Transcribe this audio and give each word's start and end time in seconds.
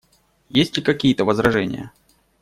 Есть 0.49 0.77
ли 0.77 0.83
какие-то 0.83 1.25
возражения? 1.25 1.91